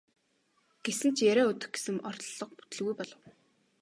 [0.83, 3.21] Гэсэн ч яриа өдөх гэсэн оролдлого бүтэлгүй болов.